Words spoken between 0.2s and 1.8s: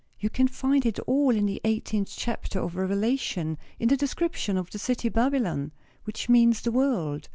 can find it all in the